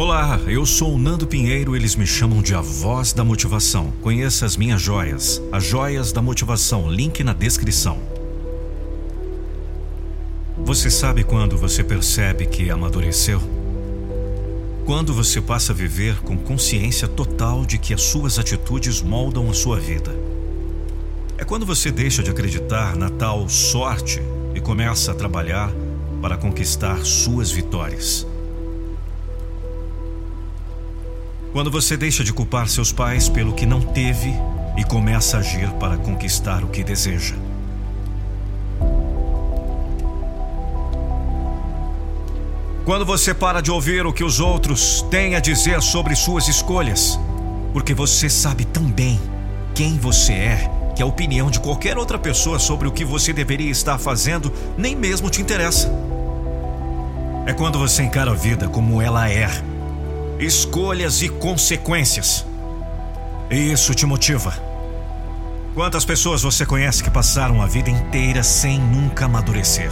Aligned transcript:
Olá, 0.00 0.40
eu 0.46 0.64
sou 0.64 0.94
o 0.94 0.98
Nando 0.98 1.26
Pinheiro, 1.26 1.76
eles 1.76 1.94
me 1.94 2.06
chamam 2.06 2.40
de 2.40 2.54
a 2.54 2.60
voz 2.62 3.12
da 3.12 3.22
motivação. 3.22 3.92
Conheça 4.00 4.46
as 4.46 4.56
minhas 4.56 4.80
joias, 4.80 5.42
as 5.52 5.62
joias 5.62 6.10
da 6.10 6.22
motivação, 6.22 6.90
link 6.90 7.22
na 7.22 7.34
descrição. 7.34 7.98
Você 10.56 10.88
sabe 10.90 11.22
quando 11.22 11.58
você 11.58 11.84
percebe 11.84 12.46
que 12.46 12.70
amadureceu? 12.70 13.42
Quando 14.86 15.12
você 15.12 15.38
passa 15.38 15.74
a 15.74 15.76
viver 15.76 16.22
com 16.22 16.34
consciência 16.38 17.06
total 17.06 17.66
de 17.66 17.76
que 17.76 17.92
as 17.92 18.00
suas 18.00 18.38
atitudes 18.38 19.02
moldam 19.02 19.50
a 19.50 19.52
sua 19.52 19.78
vida. 19.78 20.18
É 21.36 21.44
quando 21.44 21.66
você 21.66 21.90
deixa 21.90 22.22
de 22.22 22.30
acreditar 22.30 22.96
na 22.96 23.10
tal 23.10 23.46
sorte 23.50 24.22
e 24.54 24.60
começa 24.62 25.12
a 25.12 25.14
trabalhar 25.14 25.70
para 26.22 26.38
conquistar 26.38 27.04
suas 27.04 27.50
vitórias. 27.50 28.26
Quando 31.52 31.68
você 31.68 31.96
deixa 31.96 32.22
de 32.22 32.32
culpar 32.32 32.68
seus 32.68 32.92
pais 32.92 33.28
pelo 33.28 33.52
que 33.52 33.66
não 33.66 33.80
teve 33.80 34.32
e 34.76 34.84
começa 34.84 35.36
a 35.36 35.40
agir 35.40 35.68
para 35.80 35.96
conquistar 35.98 36.62
o 36.62 36.68
que 36.68 36.84
deseja. 36.84 37.34
Quando 42.84 43.04
você 43.04 43.34
para 43.34 43.60
de 43.60 43.70
ouvir 43.70 44.06
o 44.06 44.12
que 44.12 44.22
os 44.22 44.38
outros 44.38 45.02
têm 45.10 45.34
a 45.34 45.40
dizer 45.40 45.82
sobre 45.82 46.14
suas 46.14 46.46
escolhas, 46.46 47.18
porque 47.72 47.94
você 47.94 48.30
sabe 48.30 48.64
tão 48.64 48.84
bem 48.84 49.20
quem 49.74 49.98
você 49.98 50.32
é 50.32 50.70
que 50.94 51.02
a 51.02 51.06
opinião 51.06 51.50
de 51.50 51.58
qualquer 51.58 51.98
outra 51.98 52.18
pessoa 52.18 52.60
sobre 52.60 52.86
o 52.86 52.92
que 52.92 53.04
você 53.04 53.32
deveria 53.32 53.70
estar 53.70 53.98
fazendo 53.98 54.52
nem 54.78 54.94
mesmo 54.94 55.28
te 55.28 55.42
interessa. 55.42 55.90
É 57.44 57.52
quando 57.52 57.76
você 57.76 58.04
encara 58.04 58.30
a 58.30 58.34
vida 58.34 58.68
como 58.68 59.02
ela 59.02 59.28
é 59.28 59.50
escolhas 60.40 61.20
e 61.20 61.28
consequências. 61.28 62.46
E 63.50 63.72
isso 63.72 63.94
te 63.94 64.06
motiva. 64.06 64.54
Quantas 65.74 66.04
pessoas 66.04 66.42
você 66.42 66.64
conhece 66.64 67.02
que 67.04 67.10
passaram 67.10 67.60
a 67.60 67.66
vida 67.66 67.90
inteira 67.90 68.42
sem 68.42 68.78
nunca 68.78 69.26
amadurecer? 69.26 69.90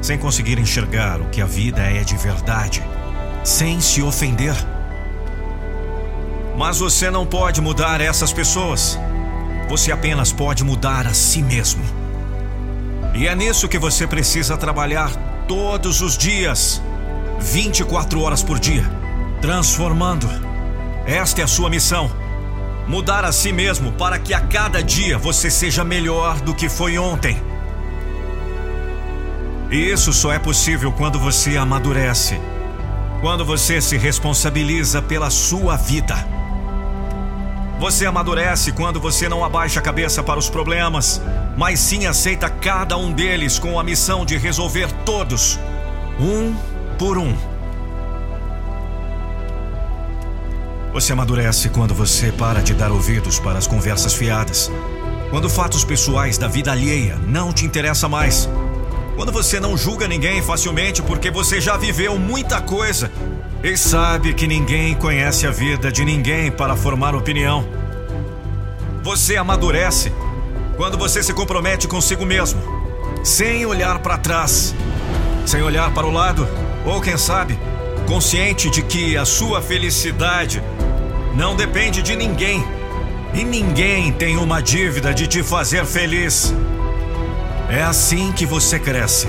Sem 0.00 0.18
conseguir 0.18 0.58
enxergar 0.58 1.20
o 1.20 1.28
que 1.28 1.42
a 1.42 1.46
vida 1.46 1.82
é 1.82 2.02
de 2.02 2.16
verdade, 2.16 2.82
sem 3.44 3.80
se 3.80 4.02
ofender? 4.02 4.54
Mas 6.56 6.78
você 6.78 7.10
não 7.10 7.26
pode 7.26 7.60
mudar 7.60 8.00
essas 8.00 8.32
pessoas. 8.32 8.98
Você 9.68 9.92
apenas 9.92 10.32
pode 10.32 10.64
mudar 10.64 11.06
a 11.06 11.14
si 11.14 11.42
mesmo. 11.42 11.82
E 13.14 13.26
é 13.26 13.34
nisso 13.34 13.68
que 13.68 13.78
você 13.78 14.06
precisa 14.06 14.56
trabalhar 14.56 15.10
todos 15.46 16.00
os 16.00 16.16
dias, 16.16 16.82
24 17.40 18.20
horas 18.20 18.42
por 18.42 18.58
dia, 18.58 18.84
transformando. 19.44 20.26
Esta 21.04 21.42
é 21.42 21.44
a 21.44 21.46
sua 21.46 21.68
missão. 21.68 22.10
Mudar 22.88 23.26
a 23.26 23.30
si 23.30 23.52
mesmo 23.52 23.92
para 23.92 24.18
que 24.18 24.32
a 24.32 24.40
cada 24.40 24.82
dia 24.82 25.18
você 25.18 25.50
seja 25.50 25.84
melhor 25.84 26.40
do 26.40 26.54
que 26.54 26.66
foi 26.66 26.96
ontem. 26.96 27.36
E 29.70 29.76
isso 29.76 30.14
só 30.14 30.32
é 30.32 30.38
possível 30.38 30.90
quando 30.90 31.18
você 31.18 31.58
amadurece, 31.58 32.40
quando 33.20 33.44
você 33.44 33.82
se 33.82 33.98
responsabiliza 33.98 35.02
pela 35.02 35.28
sua 35.28 35.76
vida. 35.76 36.16
Você 37.78 38.06
amadurece 38.06 38.72
quando 38.72 38.98
você 38.98 39.28
não 39.28 39.44
abaixa 39.44 39.78
a 39.78 39.82
cabeça 39.82 40.22
para 40.22 40.38
os 40.38 40.48
problemas, 40.48 41.20
mas 41.54 41.80
sim 41.80 42.06
aceita 42.06 42.48
cada 42.48 42.96
um 42.96 43.12
deles 43.12 43.58
com 43.58 43.78
a 43.78 43.84
missão 43.84 44.24
de 44.24 44.38
resolver 44.38 44.90
todos, 45.04 45.58
um 46.18 46.54
por 46.98 47.18
um. 47.18 47.53
Você 50.94 51.12
amadurece 51.12 51.70
quando 51.70 51.92
você 51.92 52.30
para 52.30 52.62
de 52.62 52.72
dar 52.72 52.92
ouvidos 52.92 53.40
para 53.40 53.58
as 53.58 53.66
conversas 53.66 54.14
fiadas. 54.14 54.70
Quando 55.28 55.50
fatos 55.50 55.82
pessoais 55.82 56.38
da 56.38 56.46
vida 56.46 56.70
alheia 56.70 57.16
não 57.26 57.52
te 57.52 57.66
interessam 57.66 58.08
mais. 58.08 58.48
Quando 59.16 59.32
você 59.32 59.58
não 59.58 59.76
julga 59.76 60.06
ninguém 60.06 60.40
facilmente 60.40 61.02
porque 61.02 61.32
você 61.32 61.60
já 61.60 61.76
viveu 61.76 62.16
muita 62.16 62.60
coisa 62.60 63.10
e 63.60 63.76
sabe 63.76 64.34
que 64.34 64.46
ninguém 64.46 64.94
conhece 64.94 65.48
a 65.48 65.50
vida 65.50 65.90
de 65.90 66.04
ninguém 66.04 66.52
para 66.52 66.76
formar 66.76 67.16
opinião. 67.16 67.66
Você 69.02 69.36
amadurece 69.36 70.12
quando 70.76 70.96
você 70.96 71.24
se 71.24 71.34
compromete 71.34 71.88
consigo 71.88 72.24
mesmo, 72.24 72.62
sem 73.24 73.66
olhar 73.66 73.98
para 73.98 74.16
trás, 74.16 74.72
sem 75.44 75.60
olhar 75.60 75.92
para 75.92 76.06
o 76.06 76.12
lado, 76.12 76.46
ou 76.86 77.00
quem 77.00 77.18
sabe, 77.18 77.58
consciente 78.06 78.70
de 78.70 78.80
que 78.82 79.16
a 79.16 79.24
sua 79.24 79.60
felicidade 79.60 80.62
não 81.34 81.56
depende 81.56 82.02
de 82.02 82.16
ninguém. 82.16 82.64
E 83.34 83.44
ninguém 83.44 84.12
tem 84.12 84.36
uma 84.36 84.62
dívida 84.62 85.12
de 85.12 85.26
te 85.26 85.42
fazer 85.42 85.84
feliz. 85.84 86.54
É 87.68 87.82
assim 87.82 88.30
que 88.30 88.46
você 88.46 88.78
cresce. 88.78 89.26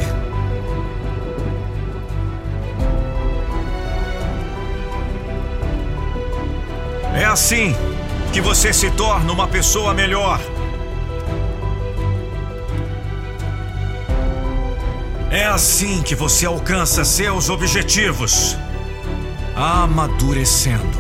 É 7.16 7.26
assim 7.26 7.76
que 8.32 8.40
você 8.42 8.72
se 8.72 8.92
torna 8.92 9.32
uma 9.32 9.48
pessoa 9.48 9.94
melhor. 9.94 10.40
É 15.32 15.46
assim 15.46 16.02
que 16.04 16.14
você 16.14 16.46
alcança 16.46 17.04
seus 17.04 17.50
objetivos. 17.50 18.56
Amadurecendo. 19.56 20.95